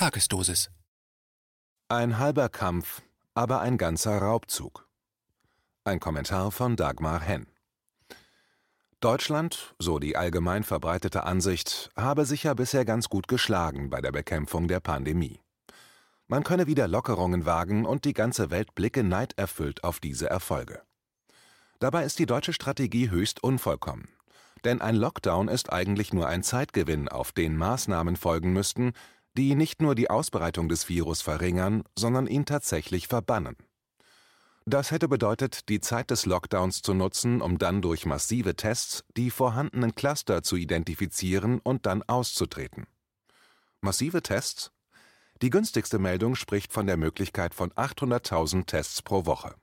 Tagesdosis. 0.00 0.70
Ein 1.88 2.16
halber 2.16 2.48
Kampf, 2.48 3.02
aber 3.34 3.60
ein 3.60 3.76
ganzer 3.76 4.16
Raubzug. 4.16 4.88
Ein 5.84 6.00
Kommentar 6.00 6.52
von 6.52 6.74
Dagmar 6.74 7.20
Henn. 7.20 7.46
Deutschland, 9.00 9.74
so 9.78 9.98
die 9.98 10.16
allgemein 10.16 10.64
verbreitete 10.64 11.24
Ansicht, 11.24 11.90
habe 11.96 12.24
sich 12.24 12.44
ja 12.44 12.54
bisher 12.54 12.86
ganz 12.86 13.10
gut 13.10 13.28
geschlagen 13.28 13.90
bei 13.90 14.00
der 14.00 14.10
Bekämpfung 14.10 14.68
der 14.68 14.80
Pandemie. 14.80 15.42
Man 16.28 16.44
könne 16.44 16.66
wieder 16.66 16.88
Lockerungen 16.88 17.44
wagen 17.44 17.84
und 17.84 18.06
die 18.06 18.14
ganze 18.14 18.50
Welt 18.50 18.74
blicke 18.74 19.02
neiderfüllt 19.04 19.84
auf 19.84 20.00
diese 20.00 20.30
Erfolge. 20.30 20.80
Dabei 21.78 22.04
ist 22.06 22.18
die 22.18 22.24
deutsche 22.24 22.54
Strategie 22.54 23.10
höchst 23.10 23.44
unvollkommen. 23.44 24.08
Denn 24.64 24.80
ein 24.80 24.96
Lockdown 24.96 25.48
ist 25.48 25.70
eigentlich 25.70 26.14
nur 26.14 26.26
ein 26.26 26.42
Zeitgewinn, 26.42 27.08
auf 27.08 27.32
den 27.32 27.56
Maßnahmen 27.56 28.16
folgen 28.16 28.54
müssten, 28.54 28.92
die 29.36 29.54
nicht 29.54 29.80
nur 29.82 29.94
die 29.94 30.10
Ausbreitung 30.10 30.68
des 30.68 30.88
Virus 30.88 31.22
verringern, 31.22 31.84
sondern 31.96 32.26
ihn 32.26 32.46
tatsächlich 32.46 33.08
verbannen. 33.08 33.56
Das 34.66 34.90
hätte 34.90 35.08
bedeutet, 35.08 35.68
die 35.68 35.80
Zeit 35.80 36.10
des 36.10 36.26
Lockdowns 36.26 36.82
zu 36.82 36.94
nutzen, 36.94 37.40
um 37.40 37.58
dann 37.58 37.82
durch 37.82 38.06
massive 38.06 38.54
Tests 38.54 39.04
die 39.16 39.30
vorhandenen 39.30 39.94
Cluster 39.94 40.42
zu 40.42 40.56
identifizieren 40.56 41.58
und 41.60 41.86
dann 41.86 42.02
auszutreten. 42.02 42.86
Massive 43.80 44.22
Tests? 44.22 44.70
Die 45.42 45.50
günstigste 45.50 45.98
Meldung 45.98 46.34
spricht 46.34 46.72
von 46.72 46.86
der 46.86 46.98
Möglichkeit 46.98 47.54
von 47.54 47.70
800.000 47.72 48.66
Tests 48.66 49.00
pro 49.00 49.24
Woche. 49.24 49.54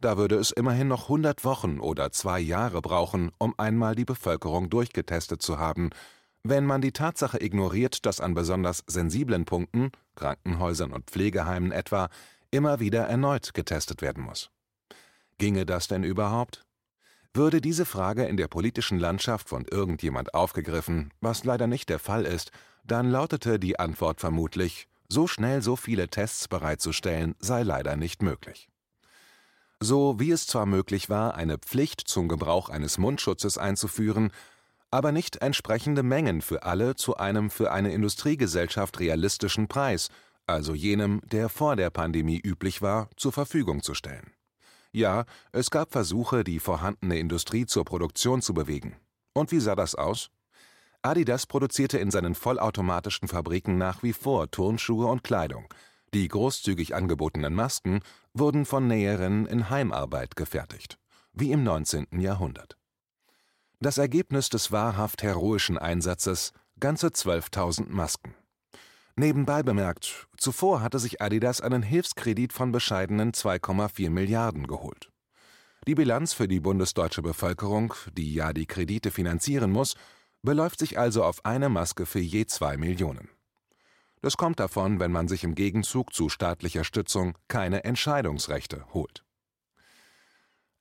Da 0.00 0.16
würde 0.16 0.36
es 0.36 0.52
immerhin 0.52 0.88
noch 0.88 1.04
100 1.04 1.44
Wochen 1.44 1.80
oder 1.80 2.12
zwei 2.12 2.38
Jahre 2.40 2.80
brauchen, 2.80 3.32
um 3.38 3.54
einmal 3.58 3.96
die 3.96 4.04
Bevölkerung 4.04 4.70
durchgetestet 4.70 5.42
zu 5.42 5.58
haben, 5.58 5.90
wenn 6.44 6.66
man 6.66 6.80
die 6.80 6.92
Tatsache 6.92 7.42
ignoriert, 7.42 8.04
dass 8.04 8.20
an 8.20 8.34
besonders 8.34 8.82
sensiblen 8.86 9.44
Punkten, 9.44 9.92
Krankenhäusern 10.16 10.92
und 10.92 11.10
Pflegeheimen 11.10 11.72
etwa, 11.72 12.08
immer 12.50 12.80
wieder 12.80 13.06
erneut 13.06 13.54
getestet 13.54 14.02
werden 14.02 14.22
muss. 14.22 14.50
Ginge 15.38 15.64
das 15.66 15.88
denn 15.88 16.04
überhaupt? 16.04 16.64
Würde 17.34 17.60
diese 17.60 17.86
Frage 17.86 18.24
in 18.24 18.36
der 18.36 18.48
politischen 18.48 18.98
Landschaft 18.98 19.48
von 19.48 19.64
irgendjemand 19.64 20.34
aufgegriffen, 20.34 21.12
was 21.20 21.44
leider 21.44 21.66
nicht 21.66 21.88
der 21.88 21.98
Fall 21.98 22.26
ist, 22.26 22.50
dann 22.84 23.10
lautete 23.10 23.58
die 23.58 23.78
Antwort 23.78 24.20
vermutlich, 24.20 24.88
so 25.08 25.26
schnell 25.26 25.62
so 25.62 25.76
viele 25.76 26.08
Tests 26.08 26.48
bereitzustellen, 26.48 27.34
sei 27.38 27.62
leider 27.62 27.96
nicht 27.96 28.22
möglich. 28.22 28.68
So 29.80 30.20
wie 30.20 30.30
es 30.30 30.46
zwar 30.46 30.66
möglich 30.66 31.10
war, 31.10 31.34
eine 31.34 31.58
Pflicht 31.58 32.02
zum 32.06 32.28
Gebrauch 32.28 32.68
eines 32.68 32.98
Mundschutzes 32.98 33.58
einzuführen, 33.58 34.30
aber 34.92 35.10
nicht 35.10 35.38
entsprechende 35.38 36.02
Mengen 36.02 36.42
für 36.42 36.62
alle 36.64 36.94
zu 36.94 37.16
einem 37.16 37.50
für 37.50 37.72
eine 37.72 37.92
Industriegesellschaft 37.92 39.00
realistischen 39.00 39.66
Preis, 39.66 40.10
also 40.46 40.74
jenem, 40.74 41.22
der 41.24 41.48
vor 41.48 41.76
der 41.76 41.90
Pandemie 41.90 42.40
üblich 42.44 42.82
war, 42.82 43.08
zur 43.16 43.32
Verfügung 43.32 43.82
zu 43.82 43.94
stellen. 43.94 44.32
Ja, 44.92 45.24
es 45.50 45.70
gab 45.70 45.92
Versuche, 45.92 46.44
die 46.44 46.60
vorhandene 46.60 47.18
Industrie 47.18 47.64
zur 47.64 47.86
Produktion 47.86 48.42
zu 48.42 48.52
bewegen. 48.52 48.96
Und 49.32 49.50
wie 49.50 49.60
sah 49.60 49.74
das 49.74 49.94
aus? 49.94 50.28
Adidas 51.00 51.46
produzierte 51.46 51.98
in 51.98 52.10
seinen 52.10 52.34
vollautomatischen 52.34 53.28
Fabriken 53.28 53.78
nach 53.78 54.02
wie 54.02 54.12
vor 54.12 54.50
Turnschuhe 54.50 55.06
und 55.06 55.24
Kleidung, 55.24 55.72
die 56.12 56.28
großzügig 56.28 56.94
angebotenen 56.94 57.54
Masken 57.54 58.00
wurden 58.34 58.66
von 58.66 58.86
Näherinnen 58.86 59.46
in 59.46 59.70
Heimarbeit 59.70 60.36
gefertigt, 60.36 60.98
wie 61.32 61.50
im 61.50 61.64
19. 61.64 62.20
Jahrhundert. 62.20 62.76
Das 63.82 63.98
Ergebnis 63.98 64.48
des 64.48 64.70
wahrhaft 64.70 65.24
heroischen 65.24 65.76
Einsatzes 65.76 66.52
ganze 66.78 67.08
12.000 67.08 67.88
Masken. 67.88 68.36
Nebenbei 69.16 69.64
bemerkt, 69.64 70.28
zuvor 70.36 70.82
hatte 70.82 71.00
sich 71.00 71.20
Adidas 71.20 71.60
einen 71.60 71.82
Hilfskredit 71.82 72.52
von 72.52 72.70
bescheidenen 72.70 73.32
2,4 73.32 74.08
Milliarden 74.08 74.68
geholt. 74.68 75.10
Die 75.88 75.96
Bilanz 75.96 76.32
für 76.32 76.46
die 76.46 76.60
bundesdeutsche 76.60 77.22
Bevölkerung, 77.22 77.92
die 78.12 78.32
ja 78.32 78.52
die 78.52 78.66
Kredite 78.66 79.10
finanzieren 79.10 79.72
muss, 79.72 79.96
beläuft 80.42 80.78
sich 80.78 80.96
also 80.96 81.24
auf 81.24 81.44
eine 81.44 81.68
Maske 81.68 82.06
für 82.06 82.20
je 82.20 82.46
zwei 82.46 82.76
Millionen. 82.76 83.30
Das 84.20 84.36
kommt 84.36 84.60
davon, 84.60 85.00
wenn 85.00 85.10
man 85.10 85.26
sich 85.26 85.42
im 85.42 85.56
Gegenzug 85.56 86.14
zu 86.14 86.28
staatlicher 86.28 86.84
Stützung 86.84 87.36
keine 87.48 87.82
Entscheidungsrechte 87.82 88.86
holt. 88.94 89.24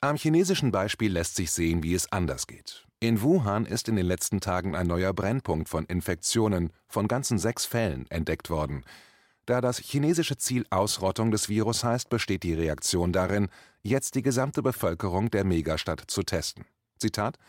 Am 0.02 0.18
chinesischen 0.18 0.72
Beispiel 0.72 1.12
lässt 1.12 1.36
sich 1.36 1.52
sehen, 1.52 1.82
wie 1.82 1.96
es 1.96 2.12
anders 2.12 2.46
geht. 2.46 2.86
In 3.04 3.24
Wuhan 3.24 3.66
ist 3.66 3.90
in 3.90 3.96
den 3.96 4.06
letzten 4.06 4.42
Tagen 4.42 4.76
ein 4.76 4.86
neuer 4.86 5.12
Brennpunkt 5.12 5.70
von 5.70 5.86
Infektionen 5.86 6.72
von 6.88 7.08
ganzen 7.08 7.40
sechs 7.40 7.66
Fällen 7.66 8.06
entdeckt 8.12 8.52
worden. 8.52 8.86
Da 9.48 9.60
das 9.60 9.80
chinesische 9.80 10.38
Ziel 10.38 10.68
Ausrottung 10.70 11.32
des 11.32 11.50
Virus 11.50 11.84
heißt, 11.84 12.10
besteht 12.10 12.44
die 12.44 12.54
Reaktion 12.54 13.12
darin, 13.12 13.50
jetzt 13.82 14.14
die 14.14 14.22
gesamte 14.22 14.62
Bevölkerung 14.62 15.32
der 15.32 15.44
Megastadt 15.44 16.04
zu 16.06 16.22
testen. 16.22 16.66
Zitat 17.00 17.40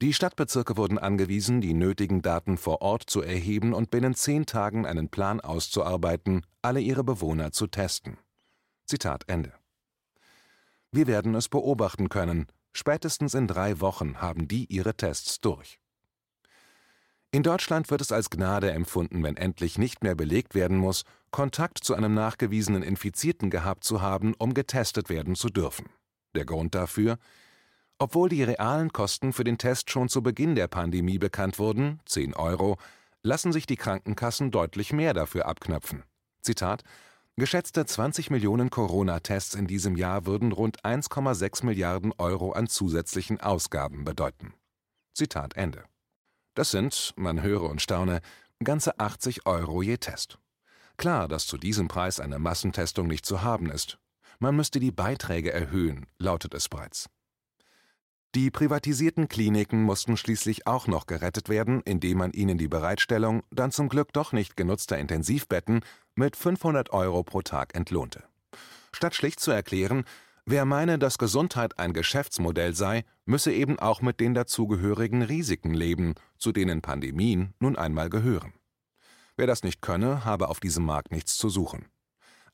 die 0.00 0.14
Stadtbezirke 0.14 0.76
wurden 0.76 0.96
angewiesen, 0.96 1.60
die 1.60 1.74
nötigen 1.74 2.22
Daten 2.22 2.56
vor 2.56 2.82
Ort 2.82 3.02
zu 3.10 3.20
erheben 3.20 3.74
und 3.74 3.90
binnen 3.90 4.14
zehn 4.14 4.46
Tagen 4.46 4.86
einen 4.86 5.08
Plan 5.08 5.40
auszuarbeiten, 5.40 6.46
alle 6.62 6.78
ihre 6.78 7.02
Bewohner 7.02 7.50
zu 7.50 7.66
testen. 7.66 8.16
Zitat 8.86 9.24
Ende. 9.26 9.52
Wir 10.92 11.08
werden 11.08 11.34
es 11.34 11.48
beobachten 11.48 12.08
können. 12.08 12.46
Spätestens 12.78 13.34
in 13.34 13.48
drei 13.48 13.80
Wochen 13.80 14.20
haben 14.20 14.46
die 14.46 14.64
ihre 14.66 14.94
Tests 14.94 15.40
durch. 15.40 15.80
In 17.32 17.42
Deutschland 17.42 17.90
wird 17.90 18.00
es 18.00 18.12
als 18.12 18.30
Gnade 18.30 18.70
empfunden, 18.70 19.24
wenn 19.24 19.36
endlich 19.36 19.78
nicht 19.78 20.04
mehr 20.04 20.14
belegt 20.14 20.54
werden 20.54 20.76
muss, 20.76 21.02
Kontakt 21.32 21.78
zu 21.82 21.96
einem 21.96 22.14
nachgewiesenen 22.14 22.84
Infizierten 22.84 23.50
gehabt 23.50 23.82
zu 23.82 24.00
haben, 24.00 24.32
um 24.38 24.54
getestet 24.54 25.08
werden 25.08 25.34
zu 25.34 25.48
dürfen. 25.48 25.90
Der 26.36 26.44
Grund 26.44 26.76
dafür 26.76 27.18
obwohl 27.98 28.28
die 28.28 28.44
realen 28.44 28.92
Kosten 28.92 29.32
für 29.32 29.42
den 29.42 29.58
Test 29.58 29.90
schon 29.90 30.08
zu 30.08 30.22
Beginn 30.22 30.54
der 30.54 30.68
Pandemie 30.68 31.18
bekannt 31.18 31.58
wurden, 31.58 31.98
10 32.06 32.32
Euro, 32.34 32.78
lassen 33.24 33.52
sich 33.52 33.66
die 33.66 33.74
Krankenkassen 33.74 34.52
deutlich 34.52 34.92
mehr 34.92 35.14
dafür 35.14 35.46
abknöpfen. 35.46 36.04
Zitat 36.40 36.84
Geschätzte 37.38 37.86
20 37.86 38.30
Millionen 38.30 38.68
Corona-Tests 38.68 39.54
in 39.54 39.68
diesem 39.68 39.94
Jahr 39.94 40.26
würden 40.26 40.50
rund 40.50 40.84
1,6 40.84 41.64
Milliarden 41.64 42.12
Euro 42.18 42.50
an 42.50 42.66
zusätzlichen 42.66 43.40
Ausgaben 43.40 44.04
bedeuten. 44.04 44.54
Zitat 45.14 45.54
Ende. 45.54 45.84
Das 46.54 46.72
sind, 46.72 47.14
man 47.14 47.40
höre 47.40 47.70
und 47.70 47.80
staune, 47.80 48.22
ganze 48.64 48.98
80 48.98 49.46
Euro 49.46 49.82
je 49.82 49.98
Test. 49.98 50.40
Klar, 50.96 51.28
dass 51.28 51.46
zu 51.46 51.58
diesem 51.58 51.86
Preis 51.86 52.18
eine 52.18 52.40
Massentestung 52.40 53.06
nicht 53.06 53.24
zu 53.24 53.40
haben 53.40 53.70
ist. 53.70 54.00
Man 54.40 54.56
müsste 54.56 54.80
die 54.80 54.90
Beiträge 54.90 55.52
erhöhen, 55.52 56.06
lautet 56.18 56.54
es 56.54 56.68
bereits. 56.68 57.08
Die 58.34 58.50
privatisierten 58.50 59.28
Kliniken 59.28 59.82
mussten 59.84 60.16
schließlich 60.16 60.66
auch 60.66 60.86
noch 60.86 61.06
gerettet 61.06 61.48
werden, 61.48 61.80
indem 61.82 62.18
man 62.18 62.32
ihnen 62.32 62.58
die 62.58 62.68
Bereitstellung 62.68 63.42
dann 63.50 63.72
zum 63.72 63.88
Glück 63.88 64.12
doch 64.12 64.32
nicht 64.32 64.54
genutzter 64.54 64.98
Intensivbetten 64.98 65.80
mit 66.18 66.34
500 66.34 66.90
Euro 66.90 67.22
pro 67.22 67.42
Tag 67.42 67.74
entlohnte. 67.76 68.24
Statt 68.92 69.14
schlicht 69.14 69.38
zu 69.38 69.52
erklären, 69.52 70.04
wer 70.44 70.64
meine, 70.64 70.98
dass 70.98 71.16
Gesundheit 71.16 71.78
ein 71.78 71.92
Geschäftsmodell 71.92 72.74
sei, 72.74 73.04
müsse 73.24 73.52
eben 73.52 73.78
auch 73.78 74.02
mit 74.02 74.18
den 74.18 74.34
dazugehörigen 74.34 75.22
Risiken 75.22 75.72
leben, 75.72 76.14
zu 76.36 76.50
denen 76.50 76.82
Pandemien 76.82 77.54
nun 77.60 77.76
einmal 77.76 78.10
gehören. 78.10 78.52
Wer 79.36 79.46
das 79.46 79.62
nicht 79.62 79.80
könne, 79.80 80.24
habe 80.24 80.48
auf 80.48 80.58
diesem 80.58 80.84
Markt 80.84 81.12
nichts 81.12 81.36
zu 81.36 81.48
suchen. 81.48 81.86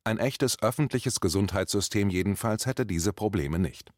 Ein 0.04 0.18
echtes 0.18 0.60
öffentliches 0.62 1.18
Gesundheitssystem 1.20 2.10
jedenfalls 2.10 2.66
hätte 2.66 2.84
diese 2.84 3.14
Probleme 3.14 3.58
nicht. 3.58 3.90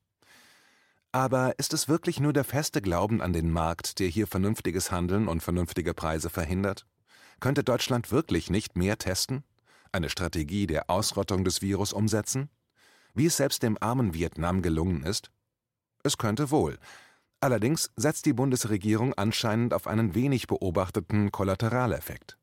Aber 1.10 1.58
ist 1.58 1.72
es 1.72 1.88
wirklich 1.88 2.20
nur 2.20 2.32
der 2.32 2.44
feste 2.44 2.80
Glauben 2.80 3.20
an 3.20 3.32
den 3.32 3.50
Markt, 3.50 3.98
der 3.98 4.06
hier 4.06 4.28
vernünftiges 4.28 4.92
Handeln 4.92 5.26
und 5.26 5.42
vernünftige 5.42 5.94
Preise 5.94 6.30
verhindert? 6.30 6.86
Könnte 7.40 7.64
Deutschland 7.64 8.12
wirklich 8.12 8.50
nicht 8.50 8.76
mehr 8.76 8.98
testen? 8.98 9.42
Eine 9.92 10.10
Strategie 10.10 10.66
der 10.66 10.90
Ausrottung 10.90 11.44
des 11.44 11.62
Virus 11.62 11.92
umsetzen? 11.92 12.50
Wie 13.14 13.26
es 13.26 13.36
selbst 13.36 13.62
dem 13.62 13.78
armen 13.80 14.14
Vietnam 14.14 14.62
gelungen 14.62 15.02
ist? 15.02 15.30
Es 16.02 16.18
könnte 16.18 16.50
wohl. 16.50 16.78
Allerdings 17.40 17.90
setzt 17.96 18.26
die 18.26 18.32
Bundesregierung 18.32 19.14
anscheinend 19.14 19.74
auf 19.74 19.86
einen 19.86 20.14
wenig 20.14 20.46
beobachteten 20.46 21.32
Kollateraleffekt. 21.32 22.38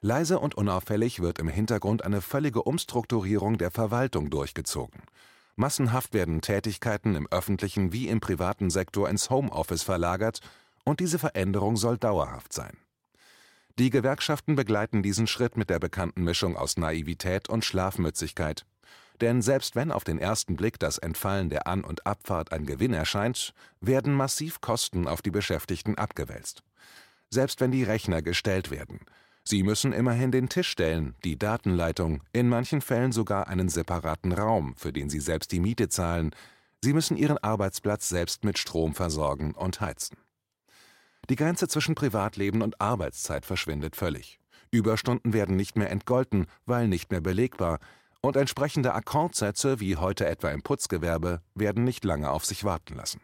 Leise 0.00 0.38
und 0.38 0.54
unauffällig 0.54 1.20
wird 1.20 1.38
im 1.38 1.48
Hintergrund 1.48 2.04
eine 2.04 2.20
völlige 2.20 2.62
Umstrukturierung 2.62 3.58
der 3.58 3.70
Verwaltung 3.70 4.30
durchgezogen. 4.30 5.02
Massenhaft 5.56 6.14
werden 6.14 6.40
Tätigkeiten 6.40 7.16
im 7.16 7.26
öffentlichen 7.26 7.92
wie 7.92 8.08
im 8.08 8.20
privaten 8.20 8.70
Sektor 8.70 9.08
ins 9.10 9.28
Homeoffice 9.28 9.82
verlagert, 9.82 10.40
und 10.84 11.00
diese 11.00 11.18
Veränderung 11.18 11.76
soll 11.76 11.98
dauerhaft 11.98 12.52
sein. 12.52 12.76
Die 13.78 13.90
Gewerkschaften 13.90 14.56
begleiten 14.56 15.04
diesen 15.04 15.28
Schritt 15.28 15.56
mit 15.56 15.70
der 15.70 15.78
bekannten 15.78 16.24
Mischung 16.24 16.56
aus 16.56 16.76
Naivität 16.78 17.48
und 17.48 17.64
Schlafmützigkeit. 17.64 18.66
Denn 19.20 19.40
selbst 19.40 19.76
wenn 19.76 19.92
auf 19.92 20.02
den 20.02 20.18
ersten 20.18 20.56
Blick 20.56 20.80
das 20.80 20.98
Entfallen 20.98 21.48
der 21.48 21.68
An- 21.68 21.84
und 21.84 22.04
Abfahrt 22.04 22.52
ein 22.52 22.66
Gewinn 22.66 22.92
erscheint, 22.92 23.54
werden 23.80 24.14
massiv 24.14 24.60
Kosten 24.60 25.06
auf 25.06 25.22
die 25.22 25.30
Beschäftigten 25.30 25.96
abgewälzt. 25.96 26.64
Selbst 27.30 27.60
wenn 27.60 27.70
die 27.70 27.84
Rechner 27.84 28.20
gestellt 28.20 28.72
werden, 28.72 28.98
Sie 29.44 29.62
müssen 29.62 29.92
immerhin 29.92 30.32
den 30.32 30.48
Tisch 30.48 30.68
stellen, 30.68 31.14
die 31.24 31.38
Datenleitung, 31.38 32.22
in 32.32 32.48
manchen 32.48 32.80
Fällen 32.80 33.12
sogar 33.12 33.46
einen 33.46 33.68
separaten 33.68 34.32
Raum, 34.32 34.74
für 34.76 34.92
den 34.92 35.08
Sie 35.08 35.20
selbst 35.20 35.52
die 35.52 35.60
Miete 35.60 35.88
zahlen. 35.88 36.34
Sie 36.82 36.92
müssen 36.92 37.16
Ihren 37.16 37.38
Arbeitsplatz 37.38 38.08
selbst 38.08 38.44
mit 38.44 38.58
Strom 38.58 38.94
versorgen 38.94 39.52
und 39.52 39.80
heizen. 39.80 40.18
Die 41.30 41.36
Grenze 41.36 41.68
zwischen 41.68 41.94
Privatleben 41.94 42.62
und 42.62 42.80
Arbeitszeit 42.80 43.44
verschwindet 43.44 43.96
völlig. 43.96 44.40
Überstunden 44.70 45.32
werden 45.32 45.56
nicht 45.56 45.76
mehr 45.76 45.90
entgolten, 45.90 46.46
weil 46.64 46.88
nicht 46.88 47.10
mehr 47.10 47.20
belegbar, 47.20 47.78
und 48.20 48.36
entsprechende 48.36 48.94
Akkordsätze, 48.94 49.78
wie 49.78 49.96
heute 49.96 50.26
etwa 50.26 50.50
im 50.50 50.62
Putzgewerbe, 50.62 51.40
werden 51.54 51.84
nicht 51.84 52.04
lange 52.04 52.30
auf 52.30 52.44
sich 52.44 52.64
warten 52.64 52.94
lassen. 52.96 53.20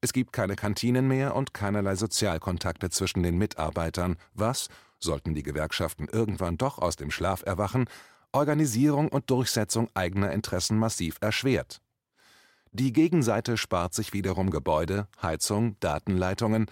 Es 0.00 0.12
gibt 0.12 0.32
keine 0.32 0.56
Kantinen 0.56 1.08
mehr 1.08 1.34
und 1.34 1.52
keinerlei 1.52 1.94
Sozialkontakte 1.96 2.88
zwischen 2.88 3.22
den 3.22 3.36
Mitarbeitern, 3.36 4.16
was, 4.32 4.68
sollten 4.98 5.34
die 5.34 5.42
Gewerkschaften 5.42 6.08
irgendwann 6.10 6.56
doch 6.56 6.78
aus 6.78 6.96
dem 6.96 7.10
Schlaf 7.10 7.42
erwachen, 7.44 7.86
Organisierung 8.32 9.08
und 9.08 9.28
Durchsetzung 9.30 9.88
eigener 9.94 10.32
Interessen 10.32 10.78
massiv 10.78 11.18
erschwert. 11.20 11.80
Die 12.72 12.92
Gegenseite 12.92 13.56
spart 13.56 13.94
sich 13.94 14.12
wiederum 14.12 14.50
Gebäude, 14.50 15.08
Heizung, 15.20 15.76
Datenleitungen 15.80 16.66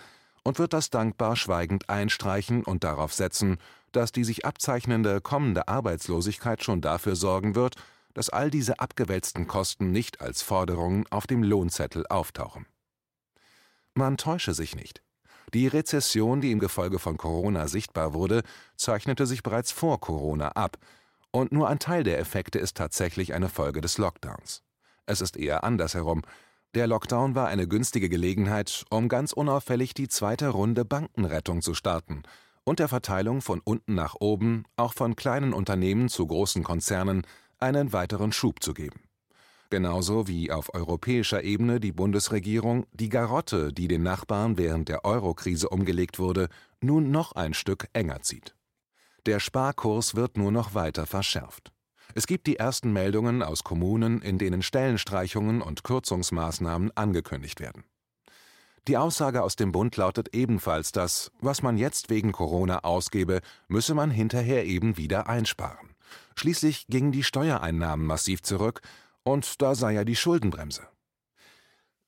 und 0.47 0.61
wird 0.61 0.73
das 0.73 0.91
dankbar 0.91 1.35
schweigend 1.35 1.91
einstreichen 1.91 2.63
und 2.63 2.85
darauf 2.85 3.13
setzen, 3.13 3.59
dass 3.91 4.13
die 4.13 4.23
sich 4.23 4.45
abzeichnende 4.45 5.21
kommende 5.21 5.67
Arbeitslosigkeit 5.67 6.63
schon 6.63 6.81
dafür 6.81 7.17
sorgen 7.17 7.57
wird, 7.57 7.75
dass 8.15 8.31
all 8.31 8.49
diese 8.49 8.79
abgewälzten 8.79 9.49
Kosten 9.49 9.91
nicht 9.91 10.21
als 10.21 10.43
Forderungen 10.43 11.05
auf 11.11 11.27
dem 11.27 11.43
Lohnzettel 11.43 12.07
auftauchen. 12.07 12.65
Man 13.95 14.19
täusche 14.19 14.55
sich 14.55 14.77
nicht. 14.77 15.03
Die 15.53 15.67
Rezession, 15.67 16.41
die 16.41 16.53
im 16.53 16.61
Gefolge 16.61 17.01
von 17.01 17.17
Corona 17.17 17.67
sichtbar 17.67 18.15
wurde, 18.15 18.45
zeichnete 18.77 19.27
sich 19.27 19.43
bereits 19.43 19.73
vor 19.73 20.01
Corona 20.01 20.51
ab, 20.51 20.79
und 21.33 21.51
nur 21.51 21.69
ein 21.69 21.81
Teil 21.81 22.05
der 22.05 22.21
Effekte 22.21 22.61
ist 22.61 22.77
tatsächlich 22.77 23.35
eine 23.35 23.49
Folge 23.49 23.81
des 23.81 23.99
Lockdowns. 23.99 24.63
Es 25.07 25.21
ist 25.21 25.37
eher 25.37 25.65
andersherum. 25.65 26.23
Der 26.77 26.87
Lockdown 26.87 27.35
war 27.35 27.49
eine 27.49 27.67
günstige 27.67 28.09
Gelegenheit, 28.09 28.85
um 28.91 29.09
ganz 29.09 29.33
unauffällig 29.33 29.95
die 29.95 30.09
zweite 30.09 30.51
Runde 30.51 30.85
Bankenrettung 30.85 31.63
zu 31.63 31.75
starten 31.75 32.23
und 32.65 32.79
der 32.79 32.89
Verteilung 32.89 33.41
von 33.41 33.61
unten 33.65 33.95
nach 33.95 34.15
oben, 34.21 34.65
auch 34.77 34.93
von 34.93 35.17
kleinen 35.17 35.53
Unternehmen 35.53 36.09
zu 36.09 36.27
großen 36.27 36.63
Konzernen, 36.63 37.23
einen 37.59 37.93
weiteren 37.93 38.31
Schub 38.31 38.63
zu 38.63 38.75
geben 38.75 39.01
genauso 39.71 40.29
wie 40.29 40.53
auf 40.53 40.75
europäischer 40.75 41.43
Ebene 41.43 41.81
die 41.81 41.93
Bundesregierung 41.93 42.87
die 42.93 43.09
Garotte, 43.09 43.73
die 43.73 43.89
den 43.89 44.03
Nachbarn 44.03 44.59
während 44.59 44.89
der 44.89 45.05
Eurokrise 45.05 45.69
umgelegt 45.69 46.19
wurde, 46.19 46.49
nun 46.81 47.11
noch 47.11 47.33
ein 47.33 47.55
Stück 47.55 47.89
enger 47.93 48.23
zieht. 48.23 48.55
Der 49.27 49.41
Sparkurs 49.41 50.15
wird 50.15 50.37
nur 50.37 50.53
noch 50.53 50.75
weiter 50.75 51.07
verschärft. 51.07 51.73
Es 52.17 52.27
gibt 52.27 52.47
die 52.47 52.57
ersten 52.57 52.95
Meldungen 52.95 53.43
aus 53.43 53.63
Kommunen, 53.63 54.23
in 54.23 54.39
denen 54.39 54.63
Stellenstreichungen 54.63 55.61
und 55.61 55.85
Kürzungsmaßnahmen 55.85 56.91
angekündigt 56.97 57.61
werden. 57.61 57.85
Die 58.89 58.97
Aussage 58.97 59.43
aus 59.43 59.55
dem 59.55 59.71
Bund 59.71 59.99
lautet 59.99 60.35
ebenfalls, 60.35 60.93
dass, 60.93 61.31
was 61.41 61.61
man 61.61 61.77
jetzt 61.77 62.09
wegen 62.09 62.33
Corona 62.33 62.85
ausgebe, 62.85 63.43
müsse 63.69 63.93
man 63.93 64.11
hinterher 64.11 64.65
eben 64.65 64.97
wieder 64.97 65.29
einsparen. 65.29 65.95
Schließlich 66.37 66.87
gingen 66.87 67.13
die 67.13 67.23
Steuereinnahmen 67.23 68.07
massiv 68.07 68.41
zurück 68.41 68.81
und 69.23 69.61
da 69.61 69.75
sei 69.75 69.93
ja 69.93 70.05
die 70.05 70.17
Schuldenbremse. 70.17 70.89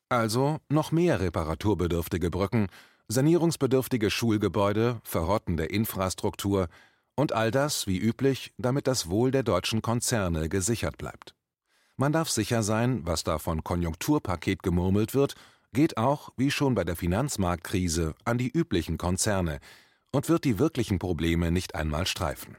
Also 0.08 0.56
noch 0.70 0.90
mehr 0.90 1.20
reparaturbedürftige 1.20 2.30
Brücken, 2.30 2.68
sanierungsbedürftige 3.08 4.10
Schulgebäude, 4.10 5.02
verrottende 5.04 5.66
Infrastruktur 5.66 6.68
und 7.18 7.32
all 7.32 7.50
das, 7.50 7.88
wie 7.88 7.98
üblich, 7.98 8.52
damit 8.58 8.86
das 8.86 9.10
Wohl 9.10 9.32
der 9.32 9.42
deutschen 9.42 9.82
Konzerne 9.82 10.48
gesichert 10.48 10.98
bleibt. 10.98 11.34
Man 11.96 12.12
darf 12.12 12.30
sicher 12.30 12.62
sein, 12.62 13.00
was 13.06 13.24
da 13.24 13.38
von 13.38 13.64
Konjunkturpaket 13.64 14.62
gemurmelt 14.62 15.14
wird, 15.14 15.34
geht 15.72 15.96
auch, 15.96 16.30
wie 16.36 16.52
schon 16.52 16.76
bei 16.76 16.84
der 16.84 16.94
Finanzmarktkrise, 16.94 18.14
an 18.24 18.38
die 18.38 18.48
üblichen 18.48 18.98
Konzerne 18.98 19.58
und 20.12 20.28
wird 20.28 20.44
die 20.44 20.60
wirklichen 20.60 21.00
Probleme 21.00 21.50
nicht 21.50 21.74
einmal 21.74 22.06
streifen. 22.06 22.56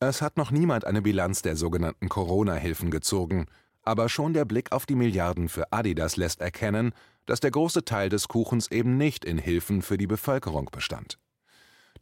Es 0.00 0.22
hat 0.22 0.36
noch 0.36 0.50
niemand 0.50 0.84
eine 0.84 1.00
Bilanz 1.00 1.42
der 1.42 1.54
sogenannten 1.54 2.08
Corona-Hilfen 2.08 2.90
gezogen, 2.90 3.46
aber 3.84 4.08
schon 4.08 4.32
der 4.34 4.44
Blick 4.44 4.72
auf 4.72 4.86
die 4.86 4.96
Milliarden 4.96 5.48
für 5.48 5.72
Adidas 5.72 6.16
lässt 6.16 6.40
erkennen, 6.40 6.92
dass 7.26 7.38
der 7.38 7.52
große 7.52 7.84
Teil 7.84 8.08
des 8.08 8.26
Kuchens 8.26 8.72
eben 8.72 8.96
nicht 8.96 9.24
in 9.24 9.38
Hilfen 9.38 9.82
für 9.82 9.98
die 9.98 10.08
Bevölkerung 10.08 10.68
bestand. 10.72 11.16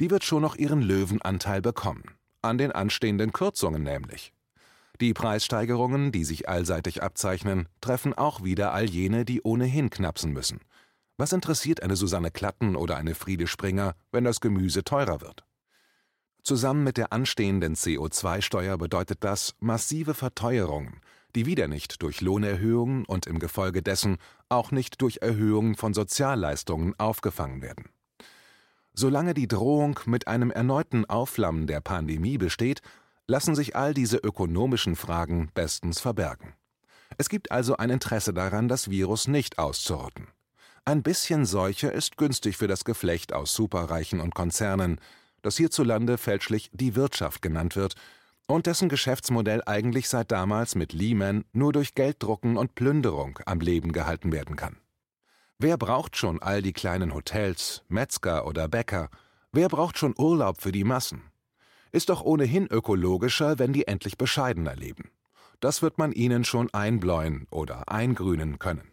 Die 0.00 0.10
wird 0.10 0.24
schon 0.24 0.42
noch 0.42 0.56
ihren 0.56 0.80
Löwenanteil 0.80 1.60
bekommen, 1.60 2.02
an 2.40 2.56
den 2.56 2.72
anstehenden 2.72 3.32
Kürzungen 3.32 3.82
nämlich. 3.82 4.32
Die 5.00 5.14
Preissteigerungen, 5.14 6.10
die 6.10 6.24
sich 6.24 6.48
allseitig 6.48 7.02
abzeichnen, 7.02 7.68
treffen 7.80 8.14
auch 8.14 8.42
wieder 8.42 8.72
all 8.72 8.88
jene, 8.88 9.24
die 9.24 9.42
ohnehin 9.42 9.90
knapsen 9.90 10.32
müssen. 10.32 10.60
Was 11.16 11.32
interessiert 11.32 11.82
eine 11.82 11.96
Susanne 11.96 12.30
Klatten 12.30 12.76
oder 12.76 12.96
eine 12.96 13.14
Friede 13.14 13.46
Springer, 13.46 13.94
wenn 14.10 14.24
das 14.24 14.40
Gemüse 14.40 14.84
teurer 14.84 15.20
wird? 15.20 15.44
Zusammen 16.42 16.82
mit 16.82 16.96
der 16.96 17.12
anstehenden 17.12 17.74
CO2-Steuer 17.74 18.78
bedeutet 18.78 19.18
das 19.22 19.54
massive 19.58 20.14
Verteuerungen, 20.14 21.00
die 21.34 21.44
wieder 21.44 21.68
nicht 21.68 22.02
durch 22.02 22.22
Lohnerhöhungen 22.22 23.04
und 23.04 23.26
im 23.26 23.38
Gefolge 23.38 23.82
dessen 23.82 24.16
auch 24.48 24.70
nicht 24.70 25.02
durch 25.02 25.18
Erhöhungen 25.20 25.76
von 25.76 25.92
Sozialleistungen 25.92 26.98
aufgefangen 26.98 27.60
werden. 27.60 27.90
Solange 29.00 29.32
die 29.32 29.48
Drohung 29.48 29.98
mit 30.04 30.28
einem 30.28 30.50
erneuten 30.50 31.06
Aufflammen 31.06 31.66
der 31.66 31.80
Pandemie 31.80 32.36
besteht, 32.36 32.82
lassen 33.26 33.54
sich 33.54 33.74
all 33.74 33.94
diese 33.94 34.18
ökonomischen 34.18 34.94
Fragen 34.94 35.48
bestens 35.54 36.00
verbergen. 36.00 36.52
Es 37.16 37.30
gibt 37.30 37.50
also 37.50 37.78
ein 37.78 37.88
Interesse 37.88 38.34
daran, 38.34 38.68
das 38.68 38.90
Virus 38.90 39.26
nicht 39.26 39.58
auszurotten. 39.58 40.26
Ein 40.84 41.02
bisschen 41.02 41.46
Seuche 41.46 41.86
ist 41.86 42.18
günstig 42.18 42.58
für 42.58 42.68
das 42.68 42.84
Geflecht 42.84 43.32
aus 43.32 43.54
Superreichen 43.54 44.20
und 44.20 44.34
Konzernen, 44.34 45.00
das 45.40 45.56
hierzulande 45.56 46.18
fälschlich 46.18 46.68
die 46.74 46.94
Wirtschaft 46.94 47.40
genannt 47.40 47.76
wird 47.76 47.94
und 48.48 48.66
dessen 48.66 48.90
Geschäftsmodell 48.90 49.62
eigentlich 49.64 50.10
seit 50.10 50.30
damals 50.30 50.74
mit 50.74 50.92
Lehman 50.92 51.46
nur 51.54 51.72
durch 51.72 51.94
Gelddrucken 51.94 52.58
und 52.58 52.74
Plünderung 52.74 53.38
am 53.46 53.60
Leben 53.60 53.92
gehalten 53.92 54.30
werden 54.30 54.56
kann. 54.56 54.76
Wer 55.62 55.76
braucht 55.76 56.16
schon 56.16 56.40
all 56.40 56.62
die 56.62 56.72
kleinen 56.72 57.12
Hotels, 57.12 57.82
Metzger 57.86 58.46
oder 58.46 58.66
Bäcker? 58.66 59.10
Wer 59.52 59.68
braucht 59.68 59.98
schon 59.98 60.14
Urlaub 60.16 60.58
für 60.58 60.72
die 60.72 60.84
Massen? 60.84 61.20
Ist 61.92 62.08
doch 62.08 62.22
ohnehin 62.22 62.66
ökologischer, 62.66 63.58
wenn 63.58 63.74
die 63.74 63.86
endlich 63.86 64.16
bescheidener 64.16 64.74
leben. 64.74 65.10
Das 65.60 65.82
wird 65.82 65.98
man 65.98 66.12
ihnen 66.12 66.44
schon 66.44 66.72
einbläuen 66.72 67.46
oder 67.50 67.90
eingrünen 67.90 68.58
können. 68.58 68.90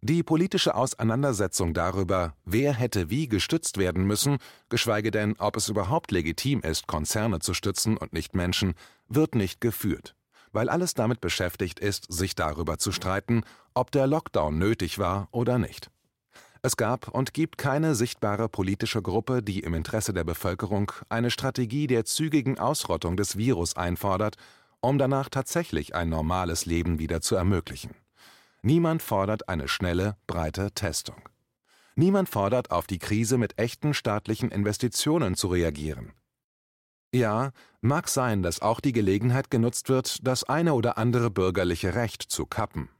Die 0.00 0.22
politische 0.22 0.76
Auseinandersetzung 0.76 1.74
darüber, 1.74 2.36
wer 2.44 2.72
hätte 2.72 3.10
wie 3.10 3.26
gestützt 3.26 3.78
werden 3.78 4.06
müssen, 4.06 4.38
geschweige 4.68 5.10
denn, 5.10 5.34
ob 5.40 5.56
es 5.56 5.68
überhaupt 5.68 6.12
legitim 6.12 6.60
ist, 6.60 6.86
Konzerne 6.86 7.40
zu 7.40 7.52
stützen 7.52 7.96
und 7.96 8.12
nicht 8.12 8.32
Menschen, 8.32 8.74
wird 9.08 9.34
nicht 9.34 9.60
geführt, 9.60 10.14
weil 10.52 10.68
alles 10.68 10.94
damit 10.94 11.20
beschäftigt 11.20 11.80
ist, 11.80 12.12
sich 12.12 12.34
darüber 12.34 12.78
zu 12.78 12.92
streiten, 12.92 13.42
ob 13.74 13.90
der 13.90 14.06
Lockdown 14.06 14.58
nötig 14.58 14.98
war 14.98 15.28
oder 15.30 15.58
nicht. 15.58 15.90
Es 16.60 16.76
gab 16.76 17.08
und 17.08 17.34
gibt 17.34 17.56
keine 17.56 17.94
sichtbare 17.94 18.48
politische 18.48 19.00
Gruppe, 19.00 19.42
die 19.42 19.60
im 19.60 19.74
Interesse 19.74 20.12
der 20.12 20.24
Bevölkerung 20.24 20.90
eine 21.08 21.30
Strategie 21.30 21.86
der 21.86 22.04
zügigen 22.04 22.58
Ausrottung 22.58 23.16
des 23.16 23.36
Virus 23.36 23.76
einfordert, 23.76 24.36
um 24.80 24.98
danach 24.98 25.28
tatsächlich 25.28 25.94
ein 25.94 26.08
normales 26.08 26.66
Leben 26.66 26.98
wieder 26.98 27.20
zu 27.20 27.36
ermöglichen. 27.36 27.94
Niemand 28.62 29.02
fordert 29.02 29.48
eine 29.48 29.68
schnelle, 29.68 30.16
breite 30.26 30.72
Testung. 30.72 31.22
Niemand 31.94 32.28
fordert, 32.28 32.70
auf 32.70 32.86
die 32.86 32.98
Krise 32.98 33.38
mit 33.38 33.58
echten 33.58 33.94
staatlichen 33.94 34.50
Investitionen 34.50 35.36
zu 35.36 35.48
reagieren. 35.48 36.12
Ja, 37.14 37.52
mag 37.80 38.08
sein, 38.08 38.42
dass 38.42 38.60
auch 38.60 38.80
die 38.80 38.92
Gelegenheit 38.92 39.50
genutzt 39.50 39.88
wird, 39.88 40.26
das 40.26 40.44
eine 40.44 40.74
oder 40.74 40.98
andere 40.98 41.30
bürgerliche 41.30 41.94
Recht 41.94 42.22
zu 42.22 42.44
kappen. 42.44 42.90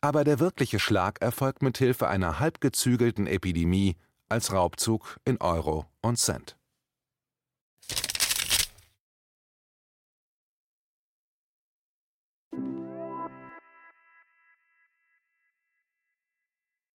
Aber 0.00 0.24
der 0.24 0.40
wirkliche 0.40 0.78
Schlag 0.78 1.20
erfolgt 1.20 1.62
mit 1.62 1.76
Hilfe 1.78 2.08
einer 2.08 2.38
halbgezügelten 2.40 3.26
Epidemie 3.26 3.96
als 4.28 4.52
Raubzug 4.52 5.18
in 5.24 5.40
Euro 5.40 5.86
und 6.00 6.18
Cent. 6.18 6.55